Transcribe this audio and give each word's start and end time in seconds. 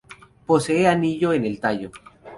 Posee 0.47 0.87
anillo 0.87 1.31
en 1.31 1.45
el 1.45 1.59
tallo. 1.59 1.91